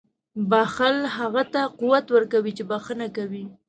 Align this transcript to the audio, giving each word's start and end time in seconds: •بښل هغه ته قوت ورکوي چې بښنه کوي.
•بښل 0.51 0.97
هغه 1.17 1.43
ته 1.53 1.61
قوت 1.79 2.05
ورکوي 2.11 2.51
چې 2.57 2.63
بښنه 2.71 3.07
کوي. 3.17 3.43